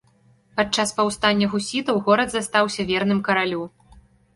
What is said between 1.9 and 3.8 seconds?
горад застаўся верным каралю.